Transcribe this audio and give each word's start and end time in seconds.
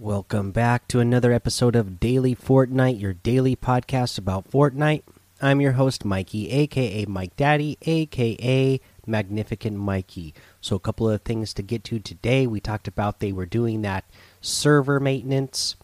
Welcome 0.00 0.50
back 0.50 0.88
to 0.88 1.00
another 1.00 1.30
episode 1.30 1.76
of 1.76 2.00
Daily 2.00 2.34
Fortnite, 2.34 2.98
your 2.98 3.12
daily 3.12 3.54
podcast 3.54 4.16
about 4.16 4.50
Fortnite. 4.50 5.02
I'm 5.42 5.60
your 5.60 5.72
host, 5.72 6.06
Mikey, 6.06 6.50
aka 6.50 7.04
Mike 7.04 7.36
Daddy, 7.36 7.76
aka 7.82 8.80
Magnificent 9.06 9.76
Mikey. 9.76 10.32
So, 10.62 10.74
a 10.74 10.80
couple 10.80 11.10
of 11.10 11.20
things 11.20 11.52
to 11.52 11.60
get 11.60 11.84
to 11.84 11.98
today. 11.98 12.46
We 12.46 12.60
talked 12.60 12.88
about 12.88 13.18
they 13.18 13.30
were 13.30 13.44
doing 13.44 13.82
that 13.82 14.06
server 14.40 15.00
maintenance, 15.00 15.76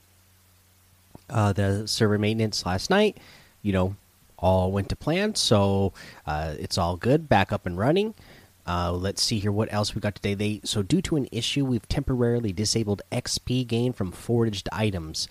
uh, 1.28 1.52
the 1.52 1.86
server 1.86 2.19
maintenance 2.19 2.64
last 2.64 2.88
night. 2.88 3.19
You 3.60 3.74
know, 3.74 3.96
all 4.38 4.72
went 4.72 4.88
to 4.88 4.96
plan, 4.96 5.34
so 5.34 5.92
uh, 6.27 6.55
it's 6.58 6.78
all 6.78 6.96
good, 6.96 7.28
back 7.28 7.52
up 7.52 7.66
and 7.66 7.77
running. 7.77 8.14
Uh, 8.66 8.93
let's 8.93 9.23
see 9.23 9.38
here 9.38 9.52
what 9.52 9.73
else 9.73 9.95
we 9.95 10.01
got 10.01 10.16
today. 10.16 10.34
They 10.34 10.61
so 10.65 10.83
due 10.83 11.02
to 11.02 11.16
an 11.16 11.29
issue, 11.30 11.65
we've 11.65 11.88
temporarily 11.88 12.52
disabled 12.52 13.02
XP 13.12 13.66
gain 13.66 13.92
from 13.92 14.11
foraged 14.11 14.69
items. 14.73 15.29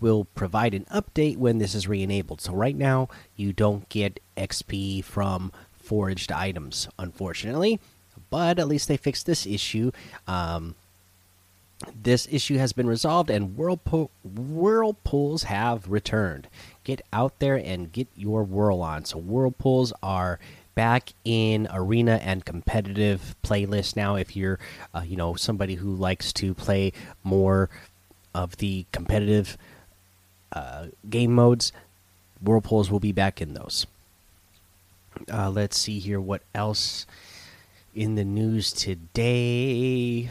We'll 0.00 0.24
provide 0.24 0.72
an 0.72 0.86
update 0.86 1.36
when 1.36 1.58
this 1.58 1.74
is 1.74 1.86
re-enabled. 1.86 2.40
So 2.40 2.54
right 2.54 2.74
now, 2.74 3.08
you 3.36 3.52
don't 3.52 3.86
get 3.90 4.20
XP 4.38 5.04
from 5.04 5.52
foraged 5.72 6.32
items, 6.32 6.88
unfortunately. 6.98 7.78
But 8.30 8.58
at 8.58 8.68
least 8.68 8.88
they 8.88 8.96
fixed 8.96 9.26
this 9.26 9.46
issue. 9.46 9.92
Um, 10.26 10.74
this 12.00 12.26
issue 12.30 12.56
has 12.58 12.72
been 12.72 12.86
resolved, 12.86 13.28
and 13.28 13.56
whirlpool 13.56 14.10
whirlpools 14.24 15.44
have 15.44 15.90
returned. 15.90 16.48
Get 16.84 17.02
out 17.12 17.38
there 17.38 17.56
and 17.56 17.92
get 17.92 18.08
your 18.16 18.44
whirl 18.44 18.80
on. 18.80 19.04
So 19.04 19.18
whirlpools 19.18 19.92
are 20.02 20.38
back 20.74 21.12
in 21.24 21.68
arena 21.72 22.20
and 22.22 22.44
competitive 22.44 23.36
playlist 23.42 23.96
now. 23.96 24.16
If 24.16 24.36
you're 24.36 24.58
uh, 24.94 25.02
you 25.06 25.16
know 25.16 25.34
somebody 25.34 25.76
who 25.76 25.94
likes 25.94 26.32
to 26.34 26.54
play 26.54 26.92
more 27.22 27.68
of 28.34 28.56
the 28.58 28.86
competitive 28.92 29.56
uh, 30.52 30.86
game 31.08 31.34
modes 31.34 31.72
whirlpools 32.42 32.90
will 32.90 33.00
be 33.00 33.12
back 33.12 33.40
in 33.40 33.54
those. 33.54 33.86
Uh, 35.32 35.50
let's 35.50 35.78
see 35.78 35.98
here 35.98 36.20
what 36.20 36.42
else 36.54 37.06
in 37.94 38.14
the 38.14 38.24
news 38.24 38.72
today. 38.72 40.30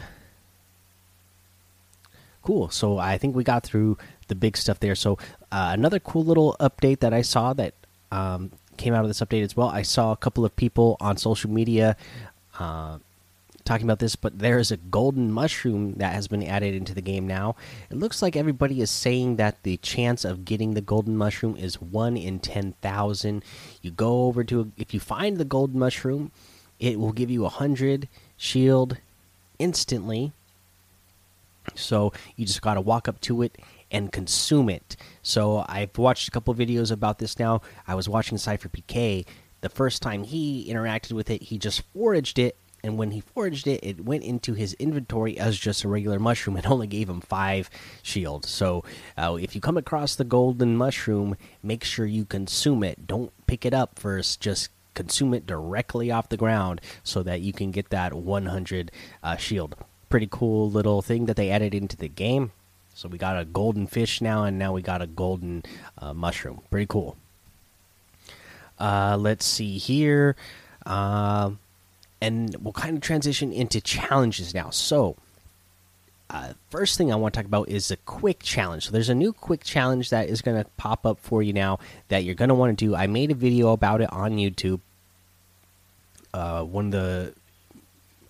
Cool. 2.42 2.70
So 2.70 2.98
i 2.98 3.18
think 3.18 3.36
we 3.36 3.44
got 3.44 3.62
through 3.62 3.96
the 4.28 4.34
big 4.34 4.56
stuff 4.56 4.80
there. 4.80 4.94
So 4.94 5.18
uh, 5.50 5.70
another 5.72 6.00
cool 6.00 6.24
little 6.24 6.56
update 6.58 7.00
that 7.00 7.12
i 7.12 7.22
saw 7.22 7.52
that 7.54 7.74
um, 8.10 8.50
came 8.82 8.94
out 8.94 9.04
of 9.04 9.08
this 9.08 9.20
update 9.20 9.44
as 9.44 9.56
well. 9.56 9.68
I 9.68 9.82
saw 9.82 10.12
a 10.12 10.16
couple 10.16 10.44
of 10.44 10.54
people 10.56 10.96
on 11.00 11.16
social 11.16 11.50
media 11.50 11.96
uh, 12.58 12.98
talking 13.64 13.86
about 13.86 14.00
this, 14.00 14.16
but 14.16 14.40
there 14.40 14.58
is 14.58 14.72
a 14.72 14.76
golden 14.76 15.30
mushroom 15.30 15.94
that 15.94 16.12
has 16.14 16.26
been 16.26 16.42
added 16.42 16.74
into 16.74 16.92
the 16.92 17.00
game 17.00 17.26
now. 17.26 17.54
It 17.90 17.96
looks 17.96 18.20
like 18.22 18.34
everybody 18.34 18.80
is 18.80 18.90
saying 18.90 19.36
that 19.36 19.62
the 19.62 19.76
chance 19.78 20.24
of 20.24 20.44
getting 20.44 20.74
the 20.74 20.80
golden 20.80 21.16
mushroom 21.16 21.56
is 21.56 21.80
one 21.80 22.16
in 22.16 22.40
ten 22.40 22.74
thousand. 22.82 23.44
You 23.82 23.92
go 23.92 24.26
over 24.26 24.42
to 24.44 24.60
a, 24.60 24.66
if 24.76 24.92
you 24.92 25.00
find 25.00 25.38
the 25.38 25.44
golden 25.44 25.78
mushroom, 25.78 26.32
it 26.80 26.98
will 26.98 27.12
give 27.12 27.30
you 27.30 27.44
a 27.44 27.48
hundred 27.48 28.08
shield 28.36 28.96
instantly. 29.58 30.32
So 31.76 32.12
you 32.36 32.44
just 32.44 32.62
got 32.62 32.74
to 32.74 32.80
walk 32.80 33.06
up 33.06 33.20
to 33.22 33.42
it 33.42 33.56
and 33.92 34.10
consume 34.10 34.68
it. 34.68 34.96
So 35.22 35.64
I've 35.68 35.96
watched 35.96 36.26
a 36.26 36.30
couple 36.32 36.54
videos 36.54 36.90
about 36.90 37.18
this 37.18 37.38
now. 37.38 37.60
I 37.86 37.94
was 37.94 38.08
watching 38.08 38.38
Cypher 38.38 38.68
PK. 38.68 39.24
The 39.60 39.68
first 39.68 40.02
time 40.02 40.24
he 40.24 40.66
interacted 40.68 41.12
with 41.12 41.30
it, 41.30 41.42
he 41.42 41.58
just 41.58 41.82
foraged 41.92 42.38
it, 42.40 42.56
and 42.82 42.98
when 42.98 43.12
he 43.12 43.20
foraged 43.20 43.68
it, 43.68 43.80
it 43.84 44.04
went 44.04 44.24
into 44.24 44.54
his 44.54 44.74
inventory 44.74 45.38
as 45.38 45.56
just 45.56 45.84
a 45.84 45.88
regular 45.88 46.18
mushroom. 46.18 46.56
It 46.56 46.66
only 46.70 46.88
gave 46.88 47.08
him 47.08 47.20
five 47.20 47.70
shield. 48.02 48.44
So 48.44 48.84
uh, 49.16 49.38
if 49.40 49.54
you 49.54 49.60
come 49.60 49.76
across 49.76 50.16
the 50.16 50.24
golden 50.24 50.76
mushroom, 50.76 51.36
make 51.62 51.84
sure 51.84 52.06
you 52.06 52.24
consume 52.24 52.82
it. 52.82 53.06
Don't 53.06 53.32
pick 53.46 53.64
it 53.64 53.74
up 53.74 53.98
first. 53.98 54.40
Just 54.40 54.70
consume 54.94 55.32
it 55.32 55.46
directly 55.46 56.10
off 56.10 56.28
the 56.28 56.36
ground 56.36 56.80
so 57.02 57.22
that 57.22 57.40
you 57.40 57.52
can 57.52 57.70
get 57.70 57.90
that 57.90 58.14
100 58.14 58.90
uh, 59.22 59.36
shield. 59.36 59.76
Pretty 60.08 60.28
cool 60.30 60.70
little 60.70 61.02
thing 61.02 61.26
that 61.26 61.36
they 61.36 61.50
added 61.50 61.74
into 61.74 61.96
the 61.96 62.08
game. 62.08 62.50
So 62.94 63.08
we 63.08 63.18
got 63.18 63.38
a 63.38 63.44
golden 63.44 63.86
fish 63.86 64.20
now, 64.20 64.44
and 64.44 64.58
now 64.58 64.72
we 64.72 64.82
got 64.82 65.02
a 65.02 65.06
golden 65.06 65.64
uh, 65.98 66.12
mushroom. 66.12 66.60
Pretty 66.70 66.86
cool. 66.86 67.16
Uh, 68.78 69.16
let's 69.18 69.44
see 69.44 69.78
here. 69.78 70.36
Uh, 70.84 71.52
and 72.20 72.54
we'll 72.60 72.72
kind 72.72 72.96
of 72.96 73.02
transition 73.02 73.52
into 73.52 73.80
challenges 73.80 74.54
now. 74.54 74.70
So, 74.70 75.16
uh, 76.30 76.52
first 76.70 76.96
thing 76.96 77.12
I 77.12 77.16
want 77.16 77.34
to 77.34 77.38
talk 77.38 77.46
about 77.46 77.68
is 77.68 77.90
a 77.90 77.96
quick 77.98 78.40
challenge. 78.42 78.86
So, 78.86 78.92
there's 78.92 79.08
a 79.08 79.14
new 79.14 79.32
quick 79.32 79.64
challenge 79.64 80.10
that 80.10 80.28
is 80.28 80.42
going 80.42 80.62
to 80.62 80.68
pop 80.76 81.06
up 81.06 81.18
for 81.20 81.42
you 81.42 81.52
now 81.52 81.78
that 82.08 82.24
you're 82.24 82.34
going 82.34 82.48
to 82.48 82.54
want 82.54 82.78
to 82.78 82.84
do. 82.84 82.94
I 82.94 83.06
made 83.06 83.30
a 83.30 83.34
video 83.34 83.70
about 83.72 84.00
it 84.00 84.12
on 84.12 84.36
YouTube. 84.36 84.80
Uh, 86.34 86.62
one 86.62 86.86
of 86.86 86.92
the, 86.92 87.34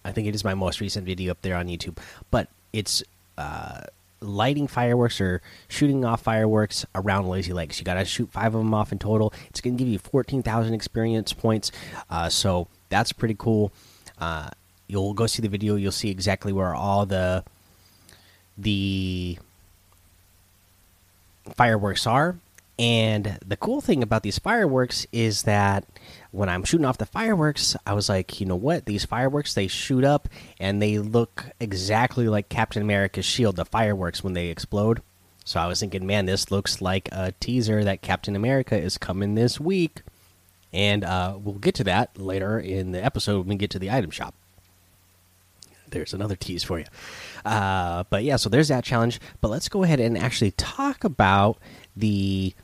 I 0.04 0.12
think 0.12 0.26
it 0.26 0.34
is 0.34 0.44
my 0.44 0.54
most 0.54 0.80
recent 0.80 1.06
video 1.06 1.30
up 1.30 1.42
there 1.42 1.56
on 1.56 1.68
YouTube, 1.68 1.98
but 2.30 2.48
it's 2.72 3.02
uh, 3.38 3.82
lighting 4.22 4.66
fireworks 4.66 5.21
or 5.21 5.43
shooting 5.69 6.05
off 6.05 6.22
fireworks 6.22 6.87
around 6.94 7.28
Lazy 7.28 7.53
Lakes. 7.53 7.78
You 7.78 7.84
got 7.84 7.94
to 7.94 8.05
shoot 8.05 8.31
five 8.31 8.55
of 8.55 8.60
them 8.60 8.72
off 8.75 8.93
in 8.93 8.99
total. 8.99 9.33
It's 9.49 9.60
going 9.60 9.77
to 9.77 9.84
give 9.84 9.93
you 9.93 9.99
14,000 9.99 10.75
experience 10.75 11.33
points. 11.33 11.72
Uh, 12.09 12.28
so 12.28 12.69
that's 12.88 13.12
pretty 13.12 13.37
cool. 13.38 13.72
Uh, 14.19 14.50
you'll 14.87 15.15
go 15.15 15.27
see 15.27 15.43
the 15.43 15.49
video. 15.49 15.75
You'll 15.75 15.93
see 15.93 16.10
exactly 16.10 16.53
where 16.53 16.75
all 16.75 17.06
the 17.06 17.44
the 18.56 19.38
fireworks 21.56 22.06
are. 22.06 22.37
And 22.82 23.38
the 23.47 23.56
cool 23.56 23.81
thing 23.81 24.03
about 24.03 24.25
these 24.25 24.41
fireworks 24.41 25.06
is 25.12 25.44
that 25.44 25.84
when 26.32 26.48
I'm 26.48 26.65
shooting 26.65 26.84
off 26.84 26.98
the 26.98 27.06
fireworks, 27.06 27.76
I 27.87 27.93
was 27.93 28.09
like, 28.09 28.41
you 28.41 28.47
know 28.47 28.56
what? 28.56 28.87
These 28.87 29.04
fireworks 29.04 29.54
they 29.54 29.69
shoot 29.69 30.03
up 30.03 30.28
and 30.59 30.82
they 30.82 30.98
look 30.98 31.44
exactly 31.60 32.26
like 32.28 32.48
Captain 32.48 32.82
America's 32.82 33.25
shield, 33.25 33.54
the 33.54 33.65
fireworks 33.65 34.25
when 34.25 34.32
they 34.32 34.48
explode. 34.48 35.00
So 35.44 35.60
I 35.60 35.69
was 35.69 35.78
thinking, 35.78 36.09
man, 36.09 36.26
this 36.26 36.50
looks 36.50 36.82
like 36.82 37.09
a 37.12 37.31
teaser 37.38 37.84
that 37.84 38.03
Captain 38.03 38.34
America 38.34 38.76
is 38.76 38.98
coming 38.98 39.37
this 39.37 39.60
week. 39.60 40.03
And 40.72 41.04
uh, 41.04 41.38
we'll 41.41 41.54
get 41.54 41.76
to 41.76 41.84
that 41.84 42.19
later 42.19 42.59
in 42.59 42.91
the 42.91 43.04
episode 43.04 43.38
when 43.38 43.50
we 43.50 43.54
get 43.54 43.71
to 43.71 43.78
the 43.78 43.92
item 43.92 44.10
shop. 44.10 44.34
There's 45.88 46.15
another 46.15 46.34
tease 46.34 46.65
for 46.65 46.81
you. 46.81 46.87
Uh, 47.44 48.03
but 48.10 48.25
yeah, 48.25 48.34
so 48.34 48.48
there's 48.48 48.69
that 48.69 48.82
challenge. 48.82 49.21
But 49.41 49.53
let's 49.53 49.69
go 49.69 49.84
ahead 49.84 50.00
and 50.00 50.19
actually 50.19 50.50
talk 50.50 51.04
about 51.04 51.59
the 51.94 52.54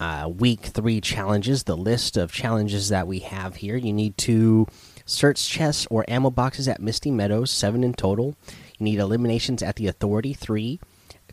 uh, 0.00 0.28
week 0.28 0.62
three 0.62 1.00
challenges, 1.00 1.64
the 1.64 1.76
list 1.76 2.16
of 2.16 2.32
challenges 2.32 2.88
that 2.88 3.06
we 3.06 3.20
have 3.20 3.56
here. 3.56 3.76
You 3.76 3.92
need 3.92 4.16
to 4.18 4.66
search 5.04 5.46
chests 5.46 5.86
or 5.90 6.04
ammo 6.08 6.30
boxes 6.30 6.66
at 6.66 6.80
Misty 6.80 7.10
Meadows, 7.10 7.50
seven 7.50 7.84
in 7.84 7.92
total. 7.92 8.34
You 8.78 8.84
need 8.84 8.98
eliminations 8.98 9.62
at 9.62 9.76
the 9.76 9.86
Authority, 9.86 10.32
three. 10.32 10.80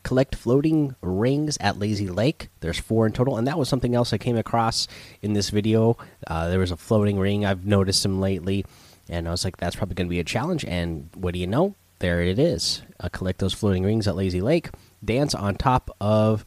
Collect 0.03 0.35
floating 0.35 0.95
rings 1.01 1.57
at 1.59 1.79
Lazy 1.79 2.07
Lake. 2.07 2.49
There's 2.59 2.77
four 2.79 3.05
in 3.05 3.13
total, 3.13 3.37
and 3.37 3.47
that 3.47 3.57
was 3.57 3.67
something 3.67 3.95
else 3.95 4.13
I 4.13 4.17
came 4.17 4.37
across 4.37 4.87
in 5.21 5.33
this 5.33 5.49
video. 5.49 5.97
Uh, 6.27 6.49
there 6.49 6.59
was 6.59 6.71
a 6.71 6.77
floating 6.77 7.17
ring. 7.17 7.45
I've 7.45 7.65
noticed 7.65 8.03
them 8.03 8.19
lately, 8.21 8.65
and 9.09 9.27
I 9.27 9.31
was 9.31 9.43
like, 9.43 9.57
that's 9.57 9.75
probably 9.75 9.95
going 9.95 10.07
to 10.07 10.11
be 10.11 10.19
a 10.19 10.25
challenge. 10.25 10.65
And 10.65 11.09
what 11.15 11.33
do 11.33 11.39
you 11.39 11.47
know? 11.47 11.75
There 11.99 12.21
it 12.21 12.37
is. 12.37 12.83
Uh, 12.99 13.09
collect 13.09 13.39
those 13.39 13.53
floating 13.53 13.83
rings 13.83 14.07
at 14.07 14.15
Lazy 14.15 14.39
Lake. 14.41 14.69
Dance 15.03 15.33
on 15.33 15.55
top 15.55 15.89
of 15.99 16.45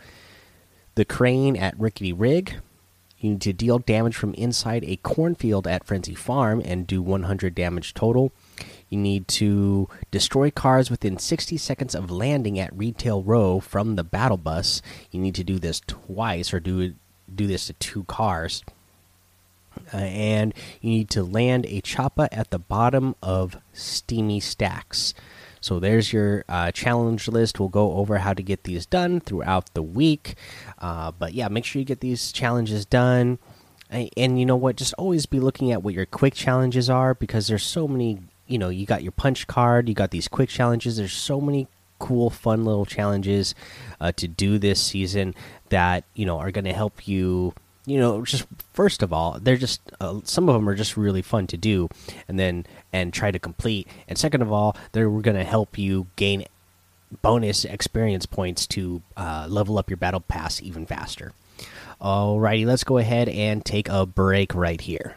the 0.94 1.04
crane 1.04 1.56
at 1.56 1.78
Rickety 1.78 2.12
Rig. 2.12 2.56
You 3.18 3.30
need 3.30 3.42
to 3.42 3.52
deal 3.52 3.78
damage 3.78 4.16
from 4.16 4.32
inside 4.34 4.82
a 4.84 4.96
cornfield 4.96 5.66
at 5.66 5.84
Frenzy 5.84 6.14
Farm 6.14 6.62
and 6.64 6.86
do 6.86 7.02
100 7.02 7.54
damage 7.54 7.92
total. 7.92 8.32
You 8.88 8.98
need 8.98 9.28
to 9.28 9.88
destroy 10.10 10.50
cars 10.50 10.90
within 10.90 11.18
60 11.18 11.56
seconds 11.58 11.94
of 11.94 12.10
landing 12.10 12.58
at 12.58 12.76
Retail 12.76 13.22
Row 13.22 13.60
from 13.60 13.96
the 13.96 14.04
battle 14.04 14.38
bus. 14.38 14.80
You 15.10 15.20
need 15.20 15.34
to 15.34 15.44
do 15.44 15.58
this 15.58 15.80
twice 15.86 16.54
or 16.54 16.60
do 16.60 16.94
do 17.32 17.46
this 17.46 17.66
to 17.66 17.72
two 17.74 18.04
cars. 18.04 18.64
Uh, 19.92 19.98
and 19.98 20.54
you 20.80 20.90
need 20.90 21.10
to 21.10 21.22
land 21.22 21.66
a 21.66 21.80
choppa 21.82 22.28
at 22.32 22.50
the 22.50 22.58
bottom 22.58 23.14
of 23.22 23.56
Steamy 23.72 24.40
Stacks. 24.40 25.14
So 25.60 25.78
there's 25.78 26.12
your 26.12 26.44
uh, 26.48 26.72
challenge 26.72 27.28
list. 27.28 27.60
We'll 27.60 27.68
go 27.68 27.92
over 27.92 28.18
how 28.18 28.34
to 28.34 28.42
get 28.42 28.64
these 28.64 28.86
done 28.86 29.20
throughout 29.20 29.74
the 29.74 29.82
week. 29.82 30.34
Uh, 30.78 31.12
but 31.12 31.34
yeah, 31.34 31.48
make 31.48 31.64
sure 31.64 31.80
you 31.80 31.86
get 31.86 32.00
these 32.00 32.32
challenges 32.32 32.84
done. 32.84 33.38
And, 33.90 34.08
and, 34.16 34.38
you 34.38 34.46
know 34.46 34.56
what? 34.56 34.76
Just 34.76 34.94
always 34.94 35.26
be 35.26 35.40
looking 35.40 35.72
at 35.72 35.82
what 35.82 35.94
your 35.94 36.06
quick 36.06 36.34
challenges 36.34 36.88
are 36.88 37.14
because 37.14 37.48
there's 37.48 37.64
so 37.64 37.88
many. 37.88 38.20
You 38.46 38.58
know, 38.58 38.68
you 38.68 38.84
got 38.84 39.04
your 39.04 39.12
punch 39.12 39.46
card, 39.46 39.88
you 39.88 39.94
got 39.94 40.10
these 40.10 40.26
quick 40.26 40.48
challenges. 40.48 40.96
There's 40.96 41.12
so 41.12 41.40
many 41.40 41.68
cool, 42.00 42.30
fun 42.30 42.64
little 42.64 42.84
challenges 42.84 43.54
uh, 44.00 44.10
to 44.12 44.26
do 44.26 44.58
this 44.58 44.82
season 44.82 45.34
that 45.68 46.04
you 46.14 46.26
know 46.26 46.38
are 46.38 46.50
going 46.50 46.64
to 46.64 46.72
help 46.72 47.06
you 47.06 47.54
you 47.90 47.98
know 47.98 48.22
just 48.22 48.46
first 48.72 49.02
of 49.02 49.12
all 49.12 49.38
they're 49.40 49.56
just 49.56 49.80
uh, 50.00 50.20
some 50.24 50.48
of 50.48 50.54
them 50.54 50.68
are 50.68 50.74
just 50.74 50.96
really 50.96 51.22
fun 51.22 51.46
to 51.46 51.56
do 51.56 51.88
and 52.28 52.38
then 52.38 52.64
and 52.92 53.12
try 53.12 53.30
to 53.30 53.38
complete 53.38 53.88
and 54.08 54.16
second 54.16 54.42
of 54.42 54.52
all 54.52 54.76
they're 54.92 55.10
going 55.10 55.36
to 55.36 55.44
help 55.44 55.76
you 55.76 56.06
gain 56.16 56.44
bonus 57.22 57.64
experience 57.64 58.26
points 58.26 58.66
to 58.66 59.02
uh, 59.16 59.46
level 59.48 59.78
up 59.78 59.90
your 59.90 59.96
battle 59.96 60.20
pass 60.20 60.62
even 60.62 60.86
faster. 60.86 61.32
Alrighty, 62.00 62.64
let's 62.64 62.84
go 62.84 62.98
ahead 62.98 63.28
and 63.28 63.64
take 63.64 63.88
a 63.88 64.06
break 64.06 64.54
right 64.54 64.80
here. 64.80 65.16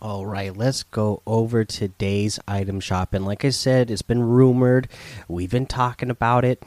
All 0.00 0.26
right, 0.26 0.56
let's 0.56 0.82
go 0.82 1.22
over 1.26 1.64
today's 1.64 2.40
item 2.48 2.80
shop. 2.80 3.14
And 3.14 3.24
like 3.24 3.44
I 3.44 3.50
said, 3.50 3.90
it's 3.90 4.02
been 4.02 4.22
rumored, 4.22 4.88
we've 5.28 5.50
been 5.50 5.66
talking 5.66 6.10
about 6.10 6.44
it, 6.44 6.60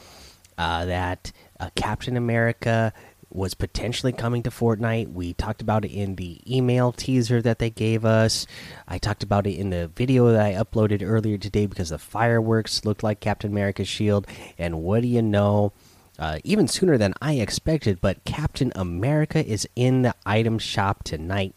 uh, 0.57 0.85
that 0.85 1.33
uh, 1.59 1.69
Captain 1.75 2.15
America 2.15 2.93
was 3.35 3.53
potentially 3.53 4.13
coming 4.13 4.41
to 4.43 4.49
Fortnite. 4.49 5.11
We 5.11 5.33
talked 5.33 5.61
about 5.61 5.85
it 5.85 5.91
in 5.91 6.15
the 6.15 6.39
email 6.47 6.91
teaser 6.91 7.41
that 7.41 7.59
they 7.59 7.69
gave 7.69 8.05
us. 8.05 8.47
I 8.87 8.97
talked 8.97 9.23
about 9.23 9.45
it 9.45 9.55
in 9.55 9.69
the 9.69 9.87
video 9.89 10.31
that 10.31 10.45
I 10.45 10.53
uploaded 10.53 11.03
earlier 11.03 11.37
today 11.37 11.65
because 11.65 11.89
the 11.89 11.97
fireworks 11.97 12.85
looked 12.85 13.03
like 13.03 13.19
Captain 13.19 13.51
America's 13.51 13.87
shield. 13.87 14.25
And 14.57 14.81
what 14.81 15.01
do 15.01 15.07
you 15.07 15.21
know? 15.21 15.73
Uh, 16.17 16.39
even 16.45 16.67
sooner 16.67 16.97
than 16.97 17.13
I 17.21 17.33
expected, 17.33 17.99
but 17.99 18.23
Captain 18.23 18.71
America 18.73 19.45
is 19.45 19.67
in 19.75 20.03
the 20.03 20.15
item 20.25 20.57
shop 20.57 21.03
tonight. 21.03 21.53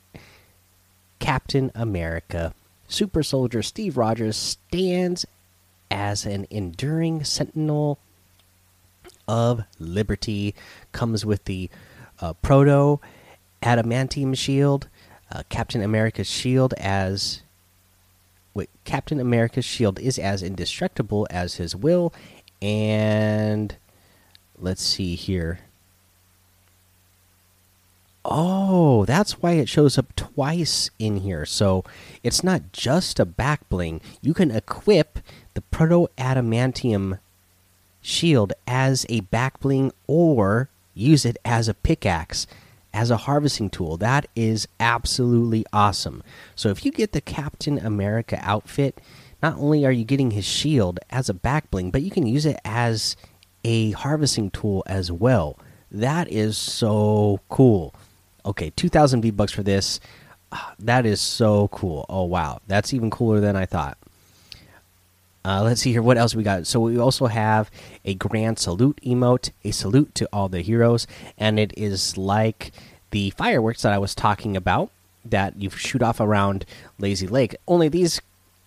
Captain 1.20 1.70
America, 1.76 2.54
Super 2.88 3.22
Soldier 3.22 3.62
Steve 3.62 3.96
Rogers 3.96 4.36
stands 4.36 5.24
as 5.90 6.26
an 6.26 6.46
enduring 6.50 7.22
sentinel 7.22 7.98
of 9.28 9.62
liberty. 9.78 10.54
Comes 10.90 11.24
with 11.24 11.44
the 11.44 11.70
uh, 12.20 12.32
proto 12.34 13.00
adamantium 13.62 14.36
shield, 14.36 14.88
uh, 15.30 15.42
Captain 15.48 15.82
America's 15.82 16.26
shield 16.28 16.74
as 16.74 17.42
wait, 18.54 18.70
Captain 18.84 19.20
America's 19.20 19.64
shield 19.64 20.00
is 20.00 20.18
as 20.18 20.42
indestructible 20.42 21.26
as 21.30 21.56
his 21.56 21.76
will, 21.76 22.12
and 22.60 23.76
let's 24.58 24.82
see 24.82 25.14
here. 25.14 25.60
Oh, 28.24 29.06
that's 29.06 29.40
why 29.40 29.52
it 29.52 29.68
shows 29.68 29.96
up 29.96 30.14
twice 30.14 30.90
in 30.98 31.18
here. 31.18 31.46
So 31.46 31.82
it's 32.22 32.44
not 32.44 32.72
just 32.72 33.18
a 33.18 33.24
back 33.24 33.66
bling. 33.70 34.02
You 34.20 34.34
can 34.34 34.50
equip 34.50 35.20
the 35.54 35.62
proto 35.62 36.08
adamantium 36.18 37.20
shield 38.08 38.52
as 38.66 39.04
a 39.08 39.20
back 39.20 39.60
bling 39.60 39.92
or 40.06 40.70
use 40.94 41.24
it 41.24 41.36
as 41.44 41.68
a 41.68 41.74
pickaxe 41.74 42.46
as 42.92 43.10
a 43.10 43.18
harvesting 43.18 43.68
tool. 43.68 43.96
That 43.98 44.26
is 44.34 44.66
absolutely 44.80 45.64
awesome. 45.72 46.22
So 46.56 46.70
if 46.70 46.84
you 46.84 46.90
get 46.90 47.12
the 47.12 47.20
Captain 47.20 47.78
America 47.78 48.38
outfit, 48.42 49.00
not 49.42 49.58
only 49.58 49.84
are 49.84 49.92
you 49.92 50.04
getting 50.04 50.30
his 50.30 50.46
shield 50.46 50.98
as 51.10 51.28
a 51.28 51.34
back 51.34 51.70
bling, 51.70 51.90
but 51.90 52.02
you 52.02 52.10
can 52.10 52.26
use 52.26 52.46
it 52.46 52.58
as 52.64 53.14
a 53.62 53.90
harvesting 53.92 54.50
tool 54.50 54.82
as 54.86 55.12
well. 55.12 55.58
That 55.90 56.32
is 56.32 56.56
so 56.56 57.40
cool. 57.48 57.94
Okay, 58.44 58.70
2000 58.70 59.20
V 59.20 59.30
bucks 59.30 59.52
for 59.52 59.62
this. 59.62 60.00
Ah, 60.50 60.74
that 60.78 61.04
is 61.04 61.20
so 61.20 61.68
cool. 61.68 62.06
Oh 62.08 62.24
wow, 62.24 62.60
that's 62.66 62.94
even 62.94 63.10
cooler 63.10 63.38
than 63.40 63.54
I 63.54 63.66
thought. 63.66 63.98
Uh, 65.44 65.62
let's 65.62 65.80
see 65.82 65.92
here. 65.92 66.02
What 66.02 66.18
else 66.18 66.34
we 66.34 66.42
got? 66.42 66.66
So 66.66 66.80
we 66.80 66.98
also 66.98 67.26
have 67.26 67.70
a 68.04 68.14
grand 68.14 68.58
salute 68.58 69.00
emote, 69.04 69.50
a 69.64 69.70
salute 69.70 70.14
to 70.16 70.28
all 70.32 70.48
the 70.48 70.60
heroes, 70.60 71.06
and 71.38 71.58
it 71.58 71.72
is 71.76 72.16
like 72.16 72.72
the 73.10 73.30
fireworks 73.30 73.82
that 73.82 73.92
I 73.92 73.98
was 73.98 74.14
talking 74.14 74.56
about 74.56 74.90
that 75.24 75.60
you 75.60 75.70
shoot 75.70 76.02
off 76.02 76.20
around 76.20 76.64
Lazy 76.98 77.26
Lake. 77.26 77.56
Only 77.66 77.88
these 77.88 78.20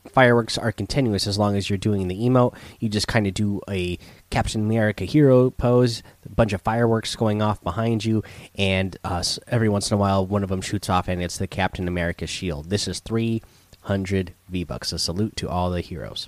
fireworks 0.10 0.58
are 0.58 0.72
continuous 0.72 1.28
as 1.28 1.38
long 1.38 1.56
as 1.56 1.70
you're 1.70 1.78
doing 1.78 2.08
the 2.08 2.20
emote. 2.22 2.56
You 2.80 2.90
just 2.90 3.08
kind 3.08 3.28
of 3.28 3.34
do 3.34 3.62
a 3.70 4.00
Captain 4.30 4.62
America 4.62 5.06
hero 5.06 5.50
pose, 5.52 6.02
a 6.26 6.30
bunch 6.30 6.54
of 6.54 6.62
fireworks 6.62 7.16
going 7.16 7.42
off 7.42 7.62
behind 7.64 8.04
you, 8.04 8.24
and 8.56 8.98
uh, 9.04 9.24
every 9.48 9.70
once 9.70 9.92
in 9.92 9.96
a 9.96 9.98
while 9.98 10.26
one 10.26 10.44
of 10.44 10.50
them 10.50 10.62
shoots 10.62 10.90
off, 10.90 11.08
and 11.08 11.22
it's 11.22 11.38
the 11.38 11.48
Captain 11.48 11.88
America 11.88 12.26
shield. 12.26 12.70
This 12.70 12.88
is 12.88 13.00
300 13.02 14.34
V 14.50 14.64
bucks. 14.64 14.92
A 14.92 15.00
salute 15.00 15.36
to 15.36 15.50
all 15.50 15.70
the 15.70 15.82
heroes 15.82 16.28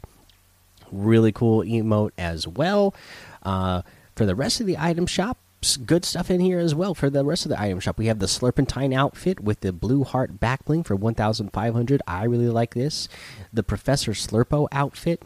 really 0.93 1.31
cool 1.31 1.63
emote 1.63 2.11
as 2.17 2.47
well. 2.47 2.93
Uh, 3.41 3.81
for 4.15 4.25
the 4.25 4.35
rest 4.35 4.61
of 4.61 4.67
the 4.67 4.77
item 4.77 5.05
shop, 5.05 5.37
good 5.85 6.05
stuff 6.05 6.29
in 6.29 6.39
here 6.39 6.59
as 6.59 6.75
well. 6.75 6.93
For 6.93 7.09
the 7.09 7.25
rest 7.25 7.45
of 7.45 7.49
the 7.49 7.59
item 7.59 7.79
shop, 7.79 7.97
we 7.97 8.07
have 8.07 8.19
the 8.19 8.25
Slurpentine 8.25 8.93
outfit 8.93 9.39
with 9.39 9.61
the 9.61 9.73
blue 9.73 10.03
heart 10.03 10.39
backbling 10.39 10.85
for 10.85 10.95
1,500. 10.95 12.01
I 12.07 12.23
really 12.25 12.49
like 12.49 12.73
this. 12.73 13.07
The 13.51 13.63
Professor 13.63 14.11
Slurpo 14.11 14.67
outfit 14.71 15.23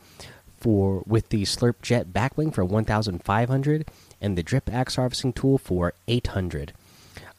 for 0.57 1.03
with 1.05 1.29
the 1.29 1.43
Slurp 1.43 1.81
Jet 1.81 2.11
backbling 2.13 2.53
for 2.53 2.65
1,500, 2.65 3.85
and 4.19 4.37
the 4.37 4.43
Drip 4.43 4.73
Axe 4.73 4.95
harvesting 4.95 5.33
tool 5.33 5.57
for 5.57 5.93
800. 6.07 6.73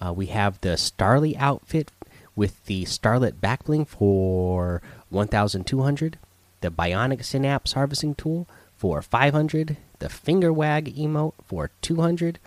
Uh, 0.01 0.13
we 0.13 0.27
have 0.27 0.61
the 0.61 0.77
Starlie 0.77 1.37
outfit 1.37 1.91
with 2.37 2.65
the 2.67 2.85
Starlit 2.85 3.41
backbling 3.41 3.87
for 3.87 4.81
1,200 5.11 6.19
the 6.61 6.71
Bionic 6.71 7.25
Synapse 7.25 7.73
Harvesting 7.73 8.15
Tool 8.15 8.49
for 8.77 9.03
500, 9.03 9.77
the 9.99 10.09
Finger 10.09 10.53
Wag 10.53 10.95
emote 10.97 11.35
for 11.45 11.71
200, 11.83 12.39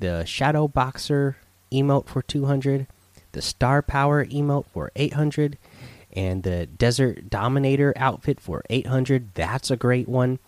the 0.00 0.24
Shadow 0.24 0.68
Boxer 0.68 1.36
emote 1.72 2.06
for 2.06 2.22
200, 2.22 2.86
the 3.32 3.42
Star 3.42 3.82
Power 3.82 4.24
emote 4.24 4.66
for 4.72 4.90
800, 4.96 5.58
and 6.12 6.42
the 6.42 6.66
Desert 6.66 7.28
Dominator 7.28 7.92
outfit 7.96 8.40
for 8.40 8.62
800. 8.70 9.34
That's 9.34 9.70
a 9.70 9.76
great 9.76 10.08
one. 10.08 10.38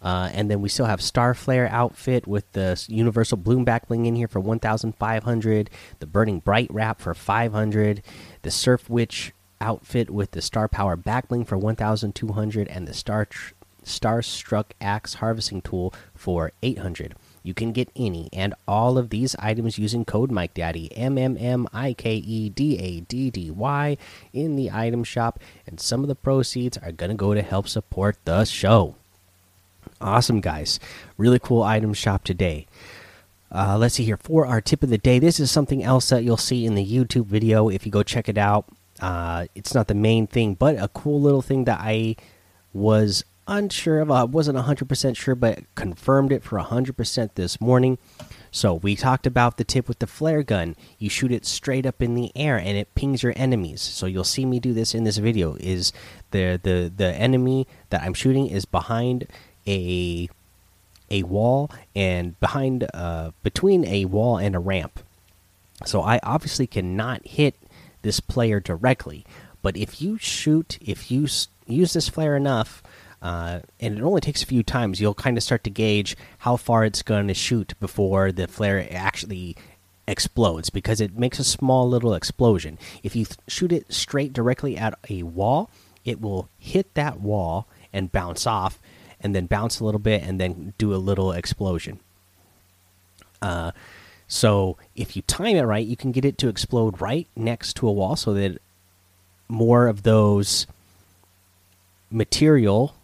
Uh, 0.00 0.30
and 0.32 0.48
then 0.48 0.60
we 0.60 0.68
still 0.68 0.86
have 0.86 1.02
Star 1.02 1.34
Flare 1.34 1.68
outfit 1.68 2.28
with 2.28 2.50
the 2.52 2.80
Universal 2.88 3.38
Bloom 3.38 3.64
backbling 3.66 4.06
in 4.06 4.14
here 4.14 4.28
for 4.28 4.38
1,500. 4.38 5.70
The 5.98 6.06
Burning 6.06 6.38
Bright 6.40 6.68
wrap 6.70 7.00
for 7.00 7.12
500. 7.12 8.02
The 8.42 8.50
Surf 8.52 8.88
Witch 8.88 9.32
outfit 9.60 10.10
with 10.10 10.32
the 10.32 10.42
Star 10.42 10.68
Power 10.68 10.96
backbling 10.96 11.46
for 11.46 11.58
1,200 11.58 12.68
and 12.68 12.86
the 12.86 12.94
Star 12.94 13.28
Star 13.82 14.20
Struck 14.20 14.74
Axe 14.80 15.14
harvesting 15.14 15.62
tool 15.62 15.94
for 16.14 16.52
800. 16.62 17.14
You 17.42 17.54
can 17.54 17.70
get 17.70 17.90
any 17.94 18.28
and 18.32 18.54
all 18.66 18.98
of 18.98 19.10
these 19.10 19.36
items 19.38 19.78
using 19.78 20.04
code 20.04 20.32
Mike 20.32 20.54
Daddy 20.54 20.90
M 20.96 21.16
M 21.16 21.36
M 21.38 21.68
I 21.72 21.92
K 21.92 22.16
E 22.16 22.48
D 22.48 22.76
A 22.78 23.00
D 23.00 23.30
D 23.30 23.52
Y 23.52 23.96
in 24.32 24.56
the 24.56 24.72
item 24.72 25.04
shop, 25.04 25.38
and 25.64 25.78
some 25.78 26.02
of 26.02 26.08
the 26.08 26.16
proceeds 26.16 26.76
are 26.78 26.90
gonna 26.90 27.14
go 27.14 27.34
to 27.34 27.42
help 27.42 27.68
support 27.68 28.16
the 28.24 28.44
show. 28.44 28.96
Awesome, 30.00 30.40
guys! 30.40 30.80
Really 31.16 31.38
cool 31.38 31.62
item 31.62 31.94
shop 31.94 32.24
today. 32.24 32.66
Uh, 33.52 33.78
let's 33.78 33.94
see 33.94 34.04
here 34.04 34.16
for 34.16 34.44
our 34.44 34.60
tip 34.60 34.82
of 34.82 34.90
the 34.90 34.98
day. 34.98 35.20
This 35.20 35.38
is 35.38 35.50
something 35.50 35.84
else 35.84 36.08
that 36.08 36.24
you'll 36.24 36.36
see 36.36 36.66
in 36.66 36.74
the 36.74 36.84
YouTube 36.84 37.26
video 37.26 37.68
if 37.68 37.86
you 37.86 37.92
go 37.92 38.02
check 38.02 38.28
it 38.28 38.36
out. 38.36 38.66
Uh, 39.00 39.46
it's 39.54 39.74
not 39.74 39.88
the 39.88 39.94
main 39.94 40.26
thing, 40.26 40.54
but 40.54 40.76
a 40.76 40.88
cool 40.88 41.20
little 41.20 41.42
thing 41.42 41.64
that 41.64 41.80
I 41.80 42.16
was 42.72 43.24
unsure 43.46 44.00
of. 44.00 44.10
I 44.10 44.24
wasn't 44.24 44.58
100% 44.58 45.16
sure, 45.16 45.34
but 45.34 45.62
confirmed 45.74 46.32
it 46.32 46.42
for 46.42 46.58
100% 46.58 47.30
this 47.34 47.60
morning. 47.60 47.98
So 48.50 48.74
we 48.74 48.96
talked 48.96 49.26
about 49.26 49.56
the 49.56 49.64
tip 49.64 49.86
with 49.88 49.98
the 49.98 50.06
flare 50.06 50.42
gun. 50.42 50.76
You 50.98 51.10
shoot 51.10 51.30
it 51.30 51.44
straight 51.44 51.86
up 51.86 52.02
in 52.02 52.14
the 52.14 52.32
air 52.34 52.56
and 52.56 52.76
it 52.76 52.94
pings 52.94 53.22
your 53.22 53.34
enemies. 53.36 53.82
So 53.82 54.06
you'll 54.06 54.24
see 54.24 54.46
me 54.46 54.60
do 54.60 54.72
this 54.72 54.94
in 54.94 55.04
this 55.04 55.18
video. 55.18 55.56
Is 55.60 55.92
the 56.30 56.58
the 56.62 56.90
the 56.94 57.14
enemy 57.14 57.66
that 57.90 58.02
I'm 58.02 58.14
shooting 58.14 58.46
is 58.46 58.64
behind 58.64 59.26
a 59.66 60.28
a 61.10 61.22
wall 61.24 61.70
and 61.94 62.38
behind 62.40 62.88
uh 62.94 63.32
between 63.42 63.84
a 63.84 64.06
wall 64.06 64.38
and 64.38 64.56
a 64.56 64.58
ramp. 64.60 65.00
So 65.84 66.00
I 66.00 66.18
obviously 66.22 66.66
cannot 66.66 67.26
hit 67.26 67.56
this 68.06 68.20
player 68.20 68.60
directly. 68.60 69.26
But 69.60 69.76
if 69.76 70.00
you 70.00 70.16
shoot, 70.16 70.78
if 70.80 71.10
you 71.10 71.26
use 71.66 71.92
this 71.92 72.08
flare 72.08 72.36
enough, 72.36 72.82
uh, 73.20 73.60
and 73.80 73.98
it 73.98 74.02
only 74.02 74.20
takes 74.20 74.42
a 74.42 74.46
few 74.46 74.62
times, 74.62 75.00
you'll 75.00 75.12
kind 75.14 75.36
of 75.36 75.42
start 75.42 75.64
to 75.64 75.70
gauge 75.70 76.16
how 76.38 76.56
far 76.56 76.84
it's 76.84 77.02
going 77.02 77.26
to 77.26 77.34
shoot 77.34 77.74
before 77.80 78.30
the 78.30 78.46
flare 78.46 78.86
actually 78.90 79.56
explodes 80.06 80.70
because 80.70 81.00
it 81.00 81.18
makes 81.18 81.40
a 81.40 81.44
small 81.44 81.88
little 81.88 82.14
explosion. 82.14 82.78
If 83.02 83.16
you 83.16 83.26
shoot 83.48 83.72
it 83.72 83.92
straight 83.92 84.32
directly 84.32 84.76
at 84.76 84.96
a 85.10 85.24
wall, 85.24 85.68
it 86.04 86.20
will 86.20 86.48
hit 86.58 86.94
that 86.94 87.20
wall 87.20 87.66
and 87.92 88.12
bounce 88.12 88.46
off, 88.46 88.78
and 89.20 89.34
then 89.34 89.46
bounce 89.46 89.80
a 89.80 89.84
little 89.84 89.98
bit, 89.98 90.22
and 90.22 90.38
then 90.38 90.74
do 90.78 90.94
a 90.94 90.96
little 90.96 91.32
explosion. 91.32 91.98
Uh, 93.42 93.72
so 94.28 94.76
if 94.94 95.16
you 95.16 95.22
time 95.22 95.56
it 95.56 95.62
right, 95.62 95.86
you 95.86 95.96
can 95.96 96.12
get 96.12 96.24
it 96.24 96.38
to 96.38 96.48
explode 96.48 97.00
right 97.00 97.28
next 97.36 97.74
to 97.76 97.88
a 97.88 97.92
wall 97.92 98.16
so 98.16 98.34
that 98.34 98.60
more 99.48 99.86
of 99.86 100.02
those 100.02 100.66
material, 102.10 102.94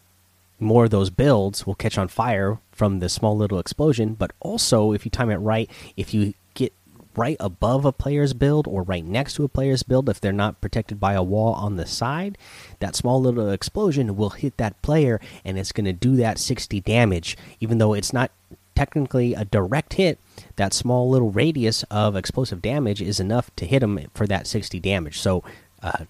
more 0.58 0.84
of 0.84 0.90
those 0.90 1.10
builds 1.10 1.66
will 1.66 1.74
catch 1.74 1.96
on 1.96 2.08
fire 2.08 2.58
from 2.72 2.98
the 2.98 3.08
small 3.08 3.36
little 3.36 3.58
explosion. 3.58 4.14
But 4.14 4.32
also, 4.40 4.92
if 4.92 5.04
you 5.04 5.10
time 5.10 5.30
it 5.30 5.36
right, 5.36 5.70
if 5.96 6.12
you 6.12 6.34
get 6.54 6.72
right 7.14 7.36
above 7.38 7.84
a 7.84 7.92
player's 7.92 8.32
build 8.32 8.66
or 8.66 8.82
right 8.82 9.04
next 9.04 9.34
to 9.34 9.44
a 9.44 9.48
player's 9.48 9.82
build 9.82 10.08
if 10.08 10.20
they're 10.20 10.32
not 10.32 10.60
protected 10.60 10.98
by 10.98 11.12
a 11.12 11.22
wall 11.22 11.52
on 11.52 11.76
the 11.76 11.84
side 11.84 12.38
that 12.78 12.96
small 12.96 13.20
little 13.20 13.50
explosion 13.50 14.16
will 14.16 14.30
hit 14.30 14.56
that 14.56 14.80
player 14.80 15.20
and 15.44 15.58
it's 15.58 15.72
going 15.72 15.84
to 15.84 15.92
do 15.92 16.16
that 16.16 16.38
60 16.38 16.80
damage 16.80 17.36
even 17.60 17.76
though 17.76 17.92
it's 17.92 18.14
not 18.14 18.30
technically 18.74 19.34
a 19.34 19.44
direct 19.44 19.94
hit 19.94 20.18
that 20.56 20.72
small 20.72 21.08
little 21.08 21.30
radius 21.30 21.82
of 21.84 22.16
explosive 22.16 22.62
damage 22.62 23.02
is 23.02 23.20
enough 23.20 23.54
to 23.56 23.66
hit 23.66 23.80
them 23.80 23.98
for 24.14 24.26
that 24.26 24.46
60 24.46 24.80
damage. 24.80 25.20
So 25.20 25.42
uh, 25.82 26.04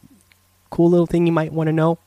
cool 0.71 0.90
little 0.90 1.07
thing 1.07 1.26
you 1.26 1.33
might 1.33 1.52
want 1.52 1.69
to 1.69 1.73
know. 1.73 1.99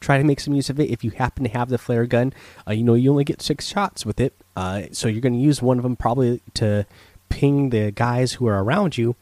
Try 0.00 0.16
to 0.16 0.24
make 0.24 0.40
some 0.40 0.54
use 0.54 0.70
of 0.70 0.80
it. 0.80 0.90
If 0.90 1.04
you 1.04 1.10
happen 1.10 1.44
to 1.44 1.50
have 1.50 1.68
the 1.68 1.78
flare 1.78 2.06
gun 2.06 2.32
uh, 2.66 2.72
you 2.72 2.82
know 2.82 2.94
you 2.94 3.10
only 3.10 3.24
get 3.24 3.42
six 3.42 3.66
shots 3.66 4.04
with 4.04 4.20
it 4.20 4.34
uh, 4.56 4.82
so 4.92 5.08
you're 5.08 5.20
going 5.20 5.34
to 5.34 5.38
use 5.38 5.62
one 5.62 5.78
of 5.78 5.82
them 5.82 5.96
probably 5.96 6.42
to 6.54 6.86
ping 7.28 7.70
the 7.70 7.90
guys 7.90 8.34
who 8.34 8.46
are 8.46 8.62
around 8.62 8.98
you. 8.98 9.16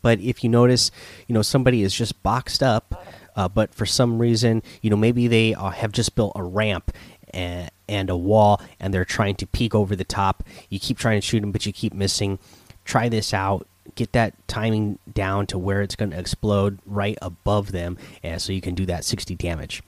But 0.00 0.20
if 0.20 0.44
you 0.44 0.50
notice 0.50 0.90
you 1.26 1.34
know 1.34 1.42
somebody 1.42 1.82
is 1.82 1.94
just 1.94 2.22
boxed 2.22 2.62
up 2.62 3.04
uh, 3.36 3.48
but 3.48 3.74
for 3.74 3.86
some 3.86 4.18
reason 4.18 4.62
you 4.82 4.90
know 4.90 4.96
maybe 4.96 5.26
they 5.26 5.54
uh, 5.54 5.70
have 5.70 5.92
just 5.92 6.14
built 6.14 6.32
a 6.34 6.42
ramp 6.42 6.92
and, 7.34 7.70
and 7.88 8.10
a 8.10 8.16
wall 8.16 8.60
and 8.78 8.92
they're 8.92 9.04
trying 9.04 9.34
to 9.36 9.46
peek 9.46 9.74
over 9.74 9.96
the 9.96 10.04
top. 10.04 10.44
You 10.68 10.78
keep 10.78 10.98
trying 10.98 11.20
to 11.20 11.26
shoot 11.26 11.40
them 11.40 11.52
but 11.52 11.66
you 11.66 11.72
keep 11.72 11.94
missing. 11.94 12.38
Try 12.84 13.08
this 13.08 13.32
out. 13.34 13.66
Get 13.94 14.12
that 14.12 14.34
timing 14.48 14.98
down 15.12 15.46
to 15.48 15.58
where 15.58 15.82
it's 15.82 15.96
going 15.96 16.10
to 16.10 16.18
explode 16.18 16.78
right 16.86 17.18
above 17.22 17.72
them 17.72 17.98
and 18.22 18.40
so 18.40 18.52
you 18.52 18.60
can 18.60 18.74
do 18.74 18.86
that 18.86 19.04
60 19.04 19.34
damage. 19.34 19.82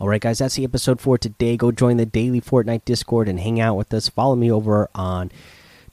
All 0.00 0.08
right 0.08 0.20
guys 0.20 0.38
that's 0.38 0.56
the 0.56 0.64
episode 0.64 1.00
for 1.00 1.18
today. 1.18 1.56
Go 1.56 1.70
join 1.70 1.96
the 1.96 2.06
daily 2.06 2.40
fortnite 2.40 2.84
discord 2.84 3.28
and 3.28 3.38
hang 3.38 3.60
out 3.60 3.76
with 3.76 3.92
us. 3.94 4.08
Follow 4.08 4.36
me 4.36 4.50
over 4.50 4.88
on 4.94 5.30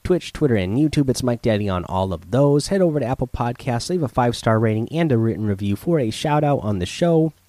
twitch 0.03 0.33
twitter 0.33 0.55
and 0.55 0.77
youtube. 0.77 1.09
It's 1.09 1.21
mike 1.21 1.41
daddy 1.41 1.69
on 1.69 1.85
all 1.85 2.13
of 2.13 2.31
those. 2.31 2.69
Head 2.69 2.81
over 2.81 2.99
to 2.99 3.05
apple 3.05 3.27
podcasts 3.27 3.89
leave 3.89 4.01
a 4.01 4.07
five 4.07 4.35
star 4.35 4.57
rating 4.59 4.89
and 4.91 5.11
a 5.11 5.17
written 5.17 5.45
review 5.45 5.75
for 5.75 5.99
a 5.99 6.09
shout 6.09 6.43
out 6.43 6.59
on 6.59 6.79
the 6.79 6.85
show 6.85 7.33